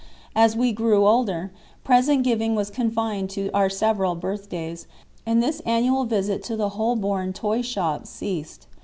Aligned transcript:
As 0.35 0.55
we 0.57 0.71
grew 0.71 1.05
older, 1.05 1.51
present 1.83 2.23
giving 2.23 2.55
was 2.55 2.71
confined 2.71 3.29
to 3.37 3.51
our 3.53 3.69
several 3.69 4.15
birthdays, 4.15 4.87
and 5.27 5.43
this 5.43 5.59
annual 5.59 6.05
visit 6.05 6.41
to 6.45 6.55
the 6.57 6.69
Holborn 6.69 7.33
toy 7.33 7.61
shop 7.61 8.07
ceased. 8.07 8.65